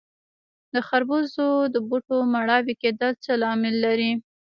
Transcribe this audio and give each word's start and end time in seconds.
د 0.73 0.75
خربوزو 0.87 1.47
د 1.73 1.75
بوټو 1.87 2.17
مړاوي 2.33 2.73
کیدل 2.83 3.11
څه 3.23 3.31
لامل 3.41 3.75
لري؟ 3.85 4.11